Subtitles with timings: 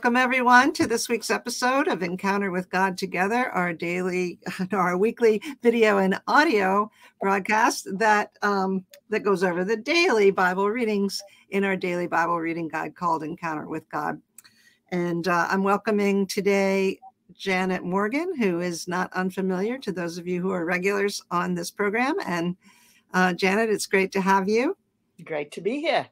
[0.00, 4.38] Welcome everyone to this week's episode of Encounter with God Together, our daily,
[4.72, 6.90] our weekly video and audio
[7.20, 12.66] broadcast that um, that goes over the daily Bible readings in our daily Bible reading
[12.66, 14.18] guide called Encounter with God.
[14.90, 16.98] And uh, I'm welcoming today
[17.36, 21.70] Janet Morgan, who is not unfamiliar to those of you who are regulars on this
[21.70, 22.14] program.
[22.24, 22.56] And
[23.12, 24.78] uh, Janet, it's great to have you.
[25.26, 26.08] Great to be here.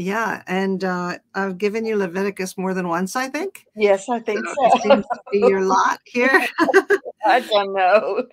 [0.00, 3.66] Yeah, and uh, I've given you Leviticus more than once, I think.
[3.76, 4.54] Yes, I think so.
[4.54, 4.78] so.
[4.78, 6.48] seems to be your lot here.
[7.26, 8.24] I don't know.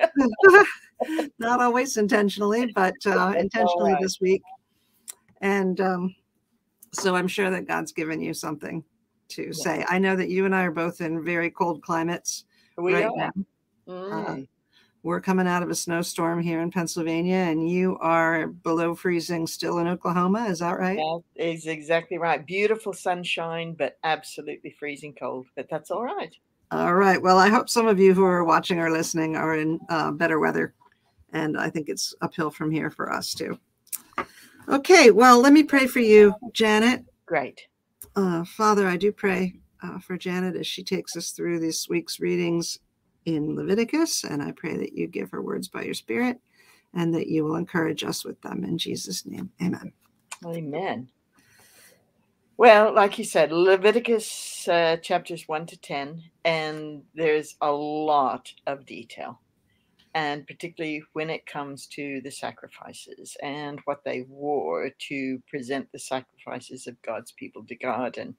[1.40, 4.02] Not always intentionally, but uh, intentionally right.
[4.02, 4.42] this week.
[5.42, 6.16] And um,
[6.94, 8.82] so I'm sure that God's given you something
[9.32, 9.52] to yeah.
[9.52, 9.86] say.
[9.90, 12.46] I know that you and I are both in very cold climates
[12.78, 13.18] we right are.
[13.18, 13.32] now.
[13.90, 14.30] Mm.
[14.30, 14.46] Uh,
[15.08, 19.78] we're coming out of a snowstorm here in Pennsylvania, and you are below freezing still
[19.78, 20.48] in Oklahoma.
[20.50, 20.98] Is that right?
[20.98, 22.46] That is exactly right.
[22.46, 25.48] Beautiful sunshine, but absolutely freezing cold.
[25.56, 26.36] But that's all right.
[26.72, 27.22] All right.
[27.22, 30.42] Well, I hope some of you who are watching or listening are in uh, better
[30.42, 30.74] weather.
[31.32, 33.58] And I think it's uphill from here for us too.
[34.68, 35.12] Okay.
[35.12, 37.06] Well, let me pray for you, Janet.
[37.26, 37.62] Great.
[38.14, 42.20] Uh, Father, I do pray uh, for Janet as she takes us through this week's
[42.20, 42.80] readings
[43.28, 44.24] in Leviticus.
[44.24, 46.40] And I pray that you give her words by your Spirit
[46.94, 48.64] and that you will encourage us with them.
[48.64, 49.92] In Jesus' name, amen.
[50.46, 51.10] Amen.
[52.56, 58.86] Well, like you said, Leviticus uh, chapters 1 to 10, and there's a lot of
[58.86, 59.42] detail
[60.18, 66.00] and particularly when it comes to the sacrifices and what they wore to present the
[66.00, 68.18] sacrifices of God's people to God.
[68.18, 68.34] And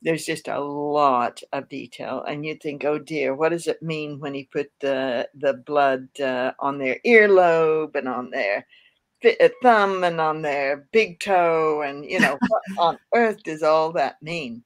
[0.00, 2.24] there's just a lot of detail.
[2.26, 6.08] And you think, oh dear, what does it mean when he put the, the blood
[6.18, 8.66] uh, on their earlobe and on their
[9.22, 11.82] uh, thumb and on their big toe?
[11.82, 14.64] And, you know, what on earth does all that mean?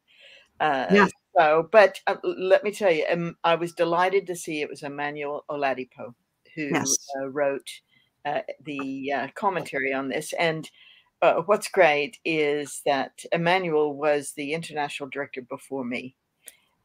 [0.60, 1.08] Uh, yeah.
[1.36, 4.84] So, but uh, let me tell you, um, I was delighted to see it was
[4.84, 6.14] Emmanuel Oladipo
[6.54, 6.96] who yes.
[7.20, 7.68] uh, wrote
[8.24, 10.32] uh, the uh, commentary on this.
[10.34, 10.68] And
[11.22, 16.16] uh, what's great is that Emmanuel was the international director before me.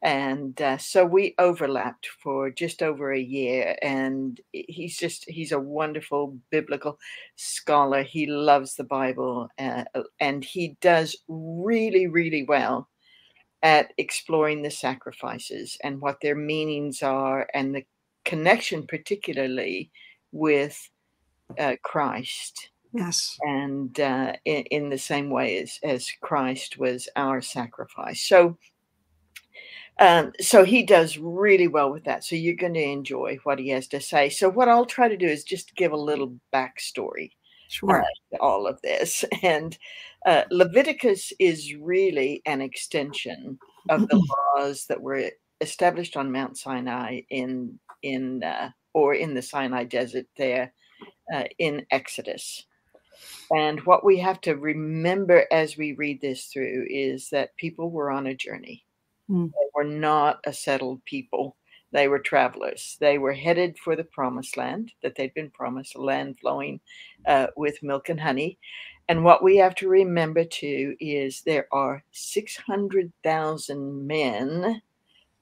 [0.03, 3.77] And uh, so we overlapped for just over a year.
[3.81, 6.99] And he's just, he's a wonderful biblical
[7.35, 8.03] scholar.
[8.03, 9.85] He loves the Bible uh,
[10.19, 12.89] and he does really, really well
[13.63, 17.83] at exploring the sacrifices and what their meanings are and the
[18.27, 19.89] connection, particularly
[20.31, 20.89] with
[21.57, 22.69] uh, Christ.
[22.93, 23.37] Yes.
[23.41, 28.21] And uh, in, in, the same way as, as Christ was our sacrifice.
[28.21, 28.57] So,
[29.99, 32.23] um, so he does really well with that.
[32.23, 34.29] So you're going to enjoy what he has to say.
[34.29, 37.31] So what I'll try to do is just give a little backstory.
[37.69, 38.01] Sure.
[38.01, 39.23] Uh, all of this.
[39.43, 39.77] And
[40.25, 43.57] uh, Leviticus is really an extension
[43.89, 44.21] of the
[44.55, 45.31] laws that were
[45.61, 50.73] established on Mount Sinai in in uh, or in the Sinai Desert there
[51.33, 52.65] uh, in Exodus.
[53.51, 58.11] And what we have to remember as we read this through is that people were
[58.11, 58.85] on a journey.
[59.29, 59.51] Mm.
[59.51, 61.55] They were not a settled people.
[61.91, 62.97] They were travelers.
[62.99, 66.81] They were headed for the promised land that they'd been promised, a land flowing
[67.25, 68.59] uh, with milk and honey.
[69.09, 74.81] And what we have to remember too is there are 600,000 men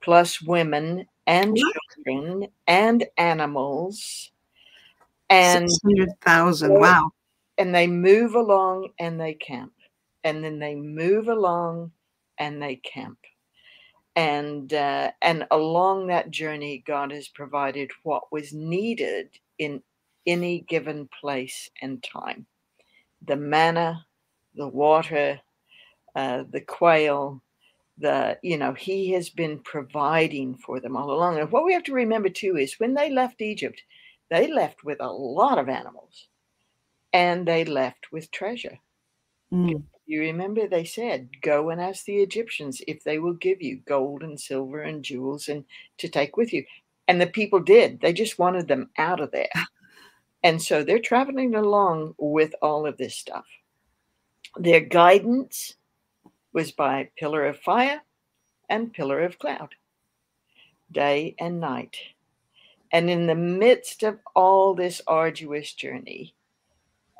[0.05, 4.31] plus women and children and animals.
[5.31, 6.79] And 600,000.
[6.79, 7.09] Wow.
[7.57, 9.73] And they move along and they camp.
[10.23, 11.91] And then they move along
[12.37, 13.17] and they camp.
[14.15, 19.29] And uh, and along that journey, God has provided what was needed
[19.59, 19.81] in
[20.25, 22.45] any given place and time.
[23.27, 24.05] The manna,
[24.53, 25.41] the water,
[26.15, 27.41] uh, the quail,
[27.97, 31.39] the you know he has been providing for them all along.
[31.39, 33.81] And what we have to remember too is when they left egypt
[34.29, 36.27] they left with a lot of animals
[37.13, 38.79] and they left with treasure.
[39.53, 39.83] Mm.
[40.07, 44.23] you remember they said go and ask the egyptians if they will give you gold
[44.23, 45.63] and silver and jewels and
[45.97, 46.65] to take with you.
[47.07, 48.01] And the people did.
[48.01, 49.49] They just wanted them out of there.
[50.45, 53.45] And so they're traveling along with all of this stuff.
[54.57, 55.73] Their guidance
[56.55, 58.01] was by pillar of fire
[58.69, 59.75] and pillar of cloud,
[60.89, 61.97] day and night.
[62.93, 66.33] And in the midst of all this arduous journey,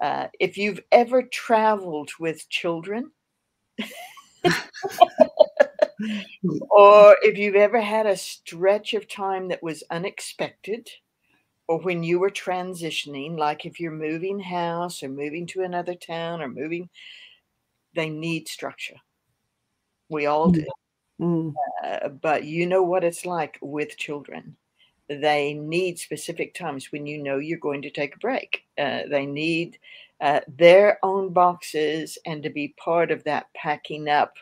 [0.02, 3.12] uh, if you've ever traveled with children,
[6.70, 10.90] or if you've ever had a stretch of time that was unexpected,
[11.68, 16.42] or when you were transitioning, like if you're moving house or moving to another town
[16.42, 16.90] or moving,
[17.96, 18.96] they need structure.
[20.16, 20.66] We all do.
[21.20, 21.54] Mm.
[21.84, 24.56] Uh, but you know what it's like with children.
[25.10, 28.64] They need specific times when you know you're going to take a break.
[28.78, 29.78] Uh, they need
[30.22, 34.36] uh, their own boxes and to be part of that packing up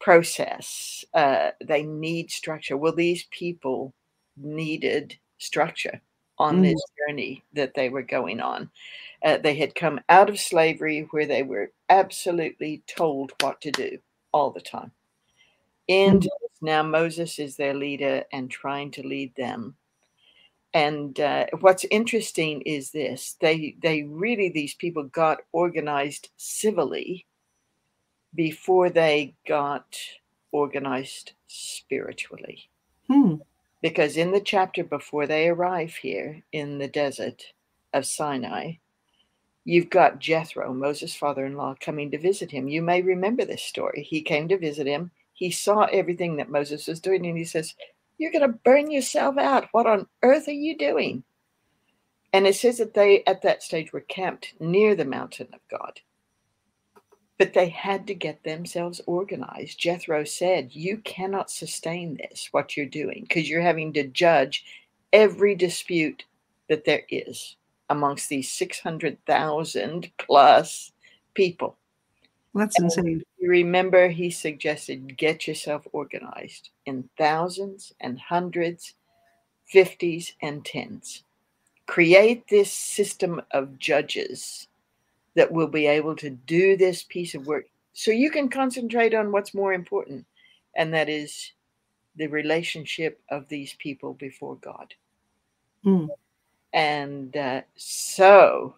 [0.00, 1.04] process.
[1.12, 2.78] Uh, they need structure.
[2.78, 3.92] Well, these people
[4.38, 6.00] needed structure
[6.38, 6.62] on Mm.
[6.62, 8.70] this journey that they were going on.
[9.22, 13.98] Uh, they had come out of slavery where they were absolutely told what to do
[14.38, 14.92] all the time.
[15.88, 16.28] And
[16.60, 19.76] now Moses is their leader and trying to lead them.
[20.74, 27.26] And uh, what's interesting is this: they they really these people got organized civilly
[28.34, 29.96] before they got
[30.52, 32.68] organized spiritually.
[33.08, 33.36] Hmm.
[33.80, 37.44] Because in the chapter before they arrive here in the desert
[37.94, 38.74] of Sinai,
[39.68, 42.68] you've got Jethro, Moses' father in law, coming to visit him.
[42.68, 44.02] You may remember this story.
[44.02, 45.10] He came to visit him.
[45.34, 47.74] He saw everything that Moses was doing, and he says,
[48.16, 49.68] You're going to burn yourself out.
[49.72, 51.22] What on earth are you doing?
[52.32, 56.00] And it says that they, at that stage, were camped near the mountain of God.
[57.36, 59.78] But they had to get themselves organized.
[59.78, 64.64] Jethro said, You cannot sustain this, what you're doing, because you're having to judge
[65.12, 66.24] every dispute
[66.70, 67.56] that there is
[67.88, 70.92] amongst these 600,000 plus
[71.34, 71.76] people.
[72.54, 73.22] That's insane.
[73.38, 78.94] You remember he suggested get yourself organized in thousands and hundreds,
[79.66, 81.22] fifties and tens.
[81.86, 84.68] Create this system of judges
[85.34, 87.66] that will be able to do this piece of work
[87.98, 90.24] so you can concentrate on what's more important,
[90.76, 91.50] and that is
[92.14, 94.94] the relationship of these people before God.
[95.82, 96.06] Hmm.
[96.72, 98.74] And uh, so,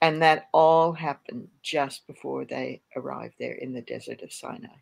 [0.00, 4.76] and that all happened just before they arrived there in the desert of Sinai.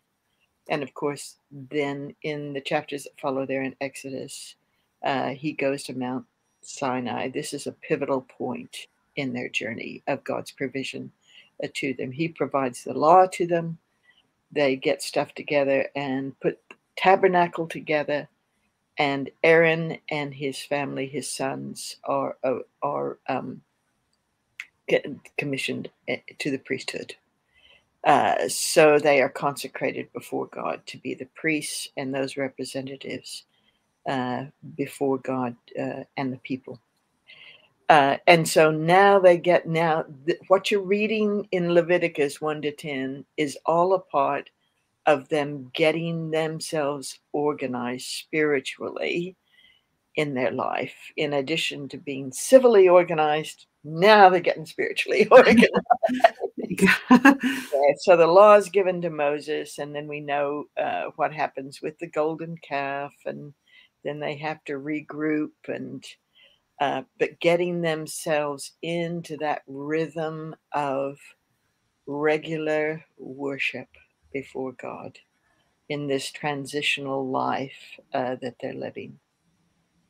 [0.69, 4.57] And of course, then in the chapters that follow there in Exodus,
[5.05, 6.25] uh, he goes to Mount
[6.63, 7.31] Sinai.
[7.31, 8.77] This is a pivotal point
[9.15, 11.11] in their journey of God's provision
[11.63, 12.11] uh, to them.
[12.11, 13.79] He provides the law to them.
[14.53, 16.59] They get stuff together and put
[16.97, 18.29] tabernacle together
[18.99, 23.63] and Aaron and his family, his sons, are are, are um,
[25.39, 27.15] commissioned eh, to the priesthood.
[28.05, 33.45] Uh, so they are consecrated before God to be the priests and those representatives
[34.09, 34.45] uh,
[34.77, 36.81] before God uh, and the people.
[37.89, 42.73] Uh, and so now they get now th- what you're reading in Leviticus 1 to
[42.73, 44.51] 10 is all a part
[45.07, 49.37] of them getting themselves organized spiritually
[50.17, 50.97] in their life.
[51.17, 55.69] In addition to being civilly organized, now they're getting spiritually organized.
[56.69, 57.35] yeah,
[57.99, 61.99] so the law is given to Moses, and then we know uh, what happens with
[61.99, 63.55] the golden calf, and
[64.05, 66.05] then they have to regroup and.
[66.79, 71.17] Uh, but getting themselves into that rhythm of
[72.07, 73.89] regular worship
[74.33, 75.19] before God
[75.89, 79.19] in this transitional life uh, that they're living,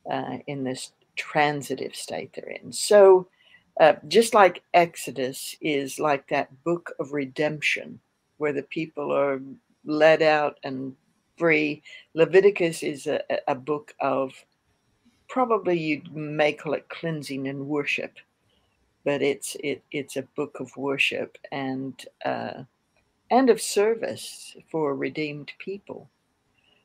[0.09, 2.71] uh, in this transitive state they're in.
[2.71, 3.27] So,
[3.79, 7.99] uh, just like Exodus is like that book of redemption
[8.37, 9.39] where the people are
[9.85, 10.95] led out and
[11.37, 11.83] free,
[12.15, 14.33] Leviticus is a, a book of
[15.27, 18.17] probably you may call it cleansing and worship,
[19.05, 22.63] but it's it, it's a book of worship and uh,
[23.29, 26.09] and of service for redeemed people.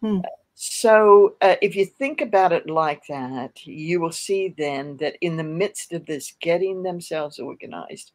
[0.01, 0.21] Hmm.
[0.55, 5.37] So, uh, if you think about it like that, you will see then that in
[5.37, 8.13] the midst of this getting themselves organized,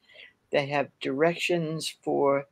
[0.51, 2.45] they have directions for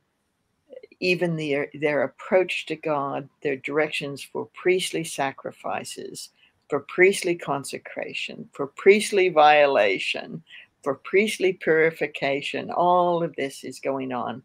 [1.00, 6.30] even their, their approach to God, their directions for priestly sacrifices,
[6.68, 10.42] for priestly consecration, for priestly violation,
[10.82, 12.70] for priestly purification.
[12.70, 14.42] All of this is going on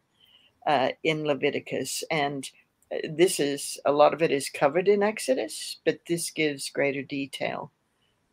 [0.66, 2.04] uh, in Leviticus.
[2.10, 2.48] And
[2.92, 7.02] uh, this is a lot of it is covered in Exodus, but this gives greater
[7.02, 7.72] detail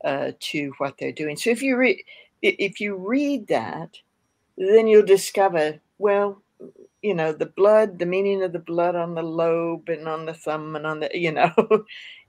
[0.03, 1.37] uh, to what they're doing.
[1.37, 2.03] So if you read
[2.41, 3.97] if you read that,
[4.57, 6.41] then you'll discover well,
[7.01, 10.33] you know, the blood, the meaning of the blood on the lobe and on the
[10.33, 11.53] thumb and on the, you know,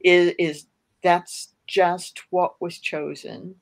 [0.00, 0.66] is is
[1.02, 3.54] that's just what was chosen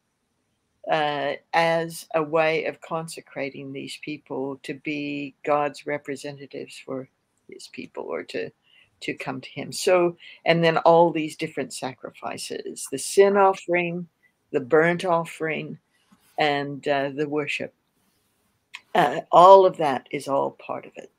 [0.90, 7.08] uh, as a way of consecrating these people to be God's representatives for
[7.48, 8.50] his people or to
[9.00, 9.72] to come to him.
[9.72, 14.08] So and then all these different sacrifices, the sin offering,
[14.52, 15.78] the burnt offering,
[16.38, 17.74] and uh, the worship.
[18.94, 21.10] Uh, all of that is all part of it.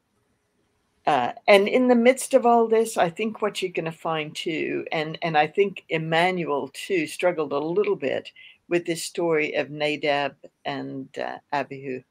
[1.07, 4.35] uh, and in the midst of all this, I think what you're going to find
[4.35, 8.31] too, and and I think Emmanuel too struggled a little bit
[8.69, 12.01] with this story of Nadab and uh, Abihu,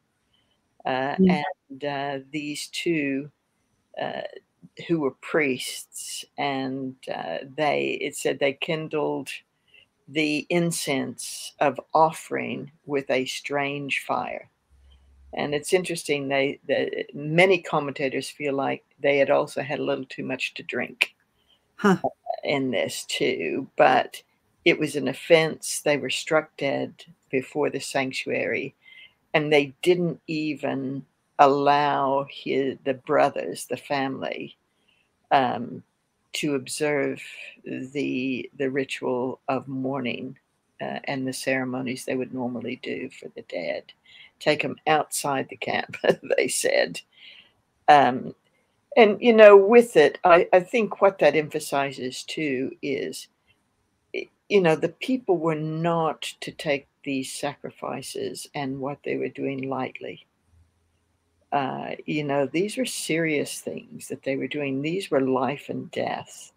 [0.84, 1.42] uh, mm.
[1.70, 3.30] and uh, these two
[4.00, 4.22] uh,
[4.86, 9.30] who were priests, and uh, they it said they kindled
[10.08, 14.50] the incense of offering with a strange fire.
[15.34, 16.28] And it's interesting.
[16.28, 20.62] They, the, many commentators feel like they had also had a little too much to
[20.62, 21.14] drink
[21.76, 21.98] huh.
[22.42, 23.68] in this too.
[23.76, 24.22] But
[24.64, 25.80] it was an offense.
[25.84, 28.74] They were struck dead before the sanctuary,
[29.34, 31.04] and they didn't even
[31.38, 34.56] allow his, the brothers, the family,
[35.30, 35.82] um,
[36.34, 37.22] to observe
[37.64, 40.36] the the ritual of mourning
[40.80, 43.84] uh, and the ceremonies they would normally do for the dead.
[44.38, 45.96] Take them outside the camp,
[46.36, 47.00] they said.
[47.88, 48.34] Um,
[48.96, 53.28] and you know, with it, I, I think what that emphasizes too is,
[54.48, 59.68] you know, the people were not to take these sacrifices and what they were doing
[59.68, 60.26] lightly.
[61.52, 64.80] Uh, you know, these were serious things that they were doing.
[64.82, 66.52] These were life and death.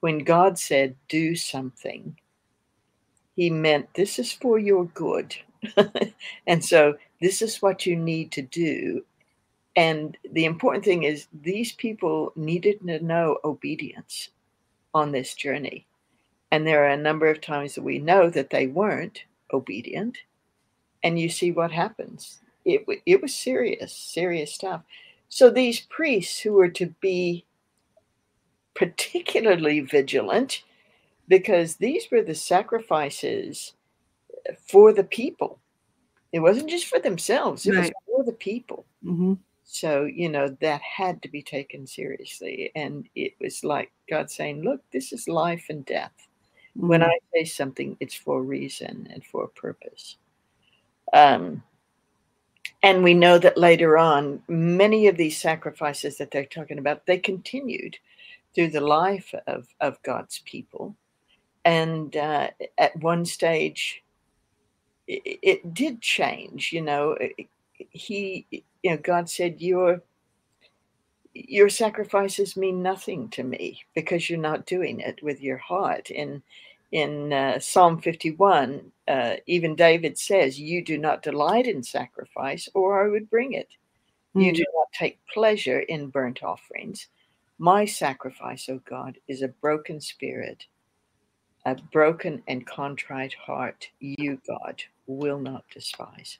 [0.00, 2.18] When God said, do something,
[3.36, 5.34] he meant this is for your good.
[6.46, 9.04] and so this is what you need to do.
[9.76, 14.28] And the important thing is, these people needed to know obedience
[14.92, 15.86] on this journey.
[16.54, 20.18] And there are a number of times that we know that they weren't obedient.
[21.02, 24.82] And you see what happens it, it was serious, serious stuff.
[25.28, 27.44] So these priests who were to be
[28.74, 30.62] particularly vigilant
[31.26, 33.72] because these were the sacrifices
[34.68, 35.58] for the people.
[36.32, 37.82] It wasn't just for themselves, it right.
[37.82, 38.86] was for the people.
[39.04, 39.34] Mm-hmm.
[39.64, 42.70] So, you know, that had to be taken seriously.
[42.76, 46.12] And it was like God saying, look, this is life and death.
[46.76, 46.88] Mm-hmm.
[46.88, 50.16] When I say something, it's for a reason and for a purpose.
[51.12, 51.62] Um,
[52.82, 57.18] and we know that later on, many of these sacrifices that they're talking about, they
[57.18, 57.96] continued
[58.54, 60.94] through the life of, of God's people.
[61.64, 64.02] And uh, at one stage,
[65.06, 66.72] it, it, did change.
[66.72, 67.16] You know,
[67.90, 70.02] he, you know, God said, "Your
[71.34, 76.42] your sacrifices mean nothing to me because you're not doing it with your heart." And
[76.94, 83.04] in uh, Psalm 51, uh, even David says, You do not delight in sacrifice, or
[83.04, 83.68] I would bring it.
[84.30, 84.40] Mm-hmm.
[84.40, 84.78] You do hmm.
[84.78, 87.08] not take pleasure in burnt offerings.
[87.58, 90.66] My sacrifice, O God, is a broken spirit,
[91.66, 93.88] a broken and contrite heart.
[93.98, 96.38] You, God, will not despise.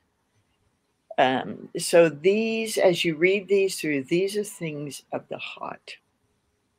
[1.16, 5.96] Um, so, these, as you read these through, these are things of the heart.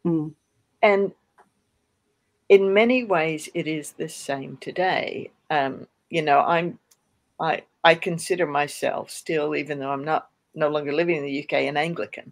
[0.06, 0.34] Mm.
[0.82, 1.14] And
[2.50, 5.32] in many ways, it is the same today.
[5.50, 6.80] Um, you know, I'm,
[7.40, 11.54] I, I consider myself still, even though I'm not no longer living in the UK,
[11.64, 12.32] an Anglican,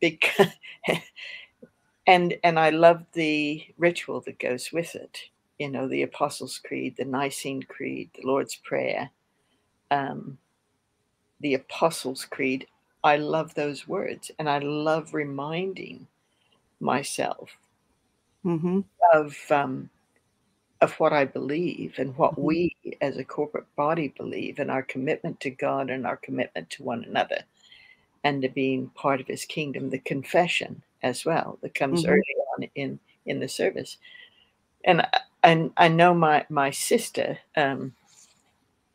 [0.00, 0.48] because,
[2.06, 5.18] and and I love the ritual that goes with it.
[5.58, 9.10] You know, the Apostles' Creed, the Nicene Creed, the Lord's Prayer,
[9.90, 10.38] um,
[11.44, 12.66] the Apostles' Creed.
[13.04, 16.06] I love those words, and I love reminding
[16.80, 17.50] myself
[18.42, 18.80] mm-hmm.
[19.12, 19.90] of um,
[20.80, 22.42] of what I believe and what mm-hmm.
[22.42, 26.82] we as a corporate body believe and our commitment to God and our commitment to
[26.82, 27.42] one another
[28.24, 32.12] and to being part of his kingdom, the confession as well that comes mm-hmm.
[32.12, 33.98] early on in in the service.
[34.86, 35.06] And
[35.42, 37.94] and I know my my sister um,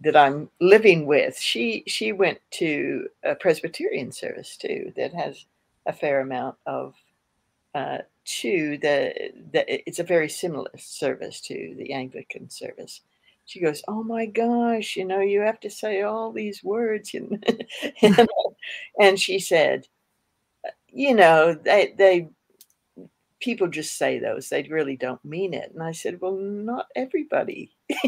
[0.01, 5.45] that I'm living with, she she went to a Presbyterian service too that has
[5.85, 6.95] a fair amount of
[7.75, 13.01] uh, to the, the it's a very similar service to the Anglican service.
[13.45, 17.43] She goes, "Oh my gosh, you know, you have to say all these words," and
[18.01, 18.27] and,
[18.99, 19.87] and she said,
[20.91, 22.29] "You know, they they
[23.39, 27.71] people just say those; they really don't mean it." And I said, "Well, not everybody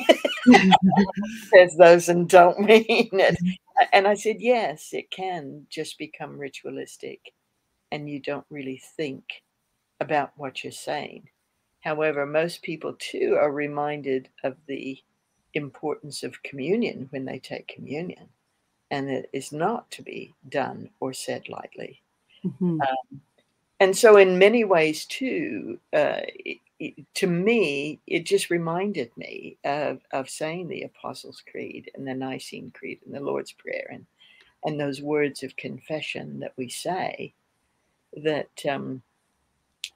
[1.54, 3.38] says those and don't mean it."
[3.94, 7.34] And I said, "Yes, it can just become ritualistic,
[7.92, 9.24] and you don't really think."
[10.02, 11.30] about what you're saying.
[11.82, 14.98] However, most people too are reminded of the
[15.54, 18.28] importance of communion when they take communion,
[18.90, 22.02] and it is not to be done or said lightly.
[22.44, 22.82] Mm-hmm.
[22.82, 23.22] Um,
[23.82, 26.22] and so, in many ways, too, uh,
[27.16, 32.72] to me, it just reminded me of, of saying the Apostles' Creed and the Nicene
[32.76, 34.06] Creed and the Lord's Prayer and,
[34.64, 37.34] and those words of confession that we say
[38.24, 39.02] that um,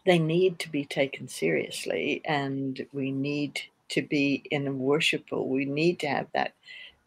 [0.03, 5.47] they need to be taken seriously, and we need to be in worshipful.
[5.47, 6.53] We need to have that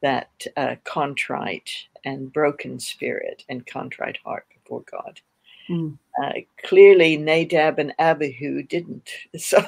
[0.01, 1.73] that uh, contrite
[2.05, 5.21] and broken spirit and contrite heart before God.
[5.69, 5.99] Mm.
[6.23, 6.33] Uh,
[6.65, 9.11] clearly, Nadab and Abihu didn't.
[9.39, 9.59] So,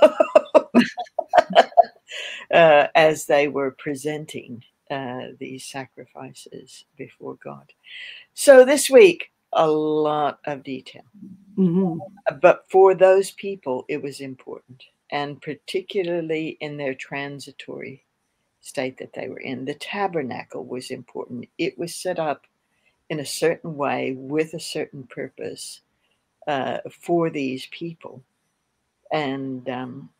[2.52, 7.72] uh, as they were presenting uh, these sacrifices before God.
[8.34, 11.02] So, this week, a lot of detail.
[11.56, 11.98] Mm-hmm.
[12.40, 18.04] But for those people, it was important, and particularly in their transitory
[18.60, 19.64] state that they were in.
[19.64, 21.48] The tabernacle was important.
[21.58, 22.46] It was set up
[23.08, 25.80] in a certain way with a certain purpose
[26.46, 28.22] uh, for these people,
[29.12, 30.10] and um,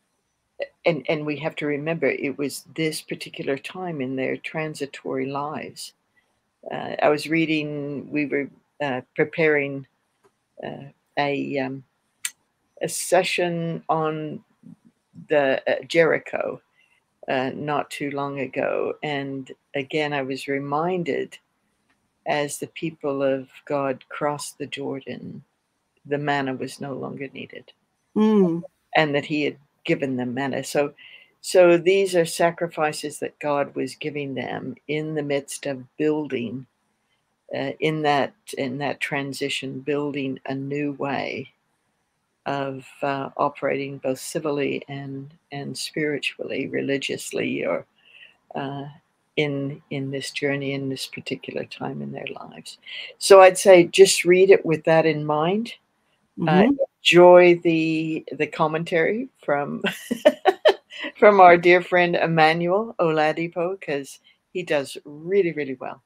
[0.85, 5.93] and and we have to remember it was this particular time in their transitory lives.
[6.71, 8.09] Uh, I was reading.
[8.11, 8.49] We were
[8.81, 9.87] uh, preparing
[10.63, 11.83] uh, a um,
[12.81, 14.43] a session on
[15.29, 16.61] the uh, Jericho
[17.27, 18.95] uh, not too long ago.
[19.03, 21.37] And again, I was reminded
[22.27, 25.43] as the people of God crossed the Jordan,
[26.05, 27.71] the manna was no longer needed,
[28.15, 28.61] mm.
[28.95, 30.63] and that He had given them manna.
[30.63, 30.93] So,
[31.41, 36.65] so these are sacrifices that God was giving them in the midst of building,
[37.55, 41.51] uh, in that in that transition, building a new way
[42.45, 47.85] of uh, operating both civilly and and spiritually, religiously, or
[48.55, 48.85] uh,
[49.37, 52.77] in in this journey in this particular time in their lives.
[53.17, 55.73] So I'd say just read it with that in mind.
[56.39, 56.69] Uh, mm-hmm.
[56.69, 59.83] Uh, enjoy the the commentary from
[61.19, 64.19] from our dear friend Emmanuel Oladipo because
[64.53, 66.01] he does really really well.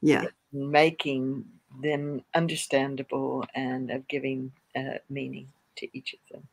[0.00, 1.44] Yeah, making
[1.82, 6.48] them understandable and of giving uh, meaning to each of them.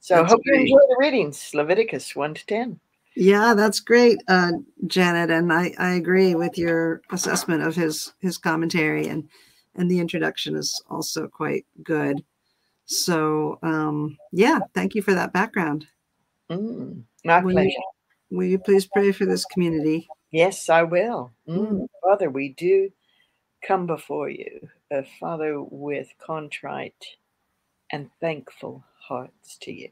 [0.00, 0.68] So I hope great.
[0.68, 2.80] you enjoy the readings, Leviticus 1 to 10.
[3.16, 4.52] Yeah, that's great, uh,
[4.86, 9.28] Janet, and I, I agree with your assessment of his his commentary and
[9.76, 12.24] and the introduction is also quite good.
[12.86, 15.86] So um, yeah, thank you for that background.
[16.50, 17.70] Mm, my will pleasure.
[18.30, 20.08] You, will you please pray for this community?
[20.30, 21.32] Yes, I will.
[21.48, 21.86] Mm, mm.
[22.02, 22.90] Father, we do
[23.62, 27.16] come before you, uh, Father, with contrite
[27.90, 29.88] and thankful hearts to you.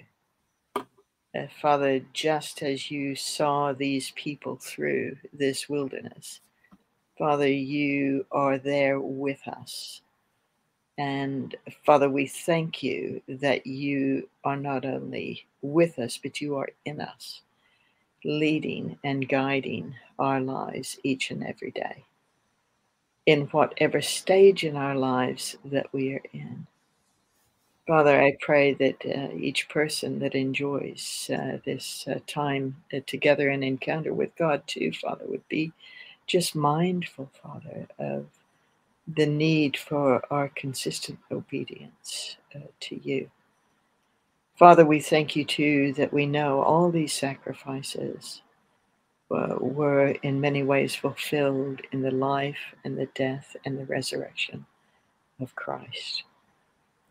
[1.34, 6.40] Uh, Father, just as you saw these people through this wilderness,
[7.22, 10.00] Father, you are there with us.
[10.98, 11.54] And
[11.86, 17.00] Father, we thank you that you are not only with us, but you are in
[17.00, 17.42] us,
[18.24, 22.04] leading and guiding our lives each and every day,
[23.26, 26.66] in whatever stage in our lives that we are in.
[27.86, 33.48] Father, I pray that uh, each person that enjoys uh, this uh, time uh, together
[33.48, 35.72] and encounter with God, too, Father, would be
[36.26, 38.26] just mindful, Father, of
[39.14, 43.30] the need for our consistent obedience uh, to you.
[44.56, 48.42] Father, we thank you, too, that we know all these sacrifices
[49.30, 54.64] uh, were in many ways fulfilled in the life and the death and the resurrection
[55.40, 56.24] of Christ.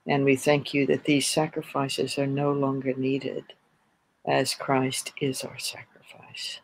[0.07, 3.43] And we thank you that these sacrifices are no longer needed
[4.25, 6.59] as Christ is our sacrifice,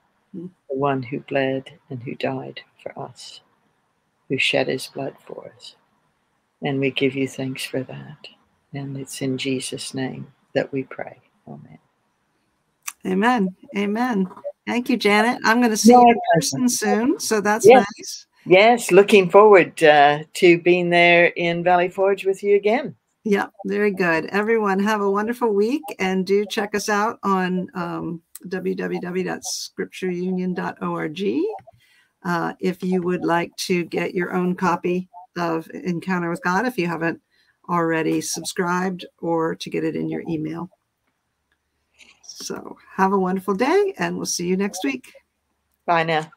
[0.69, 3.41] the one who bled and who died for us,
[4.29, 5.75] who shed his blood for us.
[6.61, 8.27] And we give you thanks for that.
[8.73, 11.19] And it's in Jesus' name that we pray.
[11.47, 11.79] Amen.
[13.05, 13.55] Amen.
[13.77, 14.27] Amen.
[14.65, 15.39] Thank you, Janet.
[15.45, 17.19] I'm going to see you in person soon.
[17.19, 17.85] So that's yes.
[17.97, 18.27] nice.
[18.45, 22.95] Yes, looking forward uh, to being there in Valley Forge with you again.
[23.25, 24.27] Yeah, very good.
[24.27, 31.41] Everyone, have a wonderful week and do check us out on um, www.scriptureunion.org.
[32.23, 36.77] Uh, if you would like to get your own copy of Encounter with God, if
[36.77, 37.21] you haven't
[37.69, 40.69] already subscribed, or to get it in your email.
[42.23, 45.13] So, have a wonderful day, and we'll see you next week.
[45.85, 46.31] Bye now.